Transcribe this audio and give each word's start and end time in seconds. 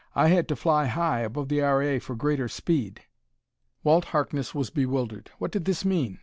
"I 0.15 0.29
had 0.29 0.47
to 0.47 0.55
fly 0.55 0.87
high, 0.87 1.19
above 1.19 1.47
the 1.47 1.61
R. 1.61 1.83
A. 1.83 1.99
for 1.99 2.15
greater 2.15 2.47
speed." 2.47 3.01
Walt 3.83 4.05
Harkness 4.05 4.55
was 4.55 4.71
bewildered. 4.71 5.29
What 5.37 5.51
did 5.51 5.65
this 5.65 5.85
mean? 5.85 6.17